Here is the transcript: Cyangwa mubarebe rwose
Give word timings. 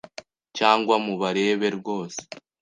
Cyangwa 0.57 0.95
mubarebe 1.05 1.67
rwose 1.77 2.21